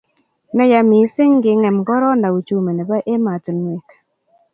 ne 0.55 0.65
ya 0.71 0.81
mising 0.89 1.33
kingem 1.43 1.77
korona 1.87 2.27
uchumi 2.37 2.71
nebo 2.73 2.95
ematunwek 3.15 3.87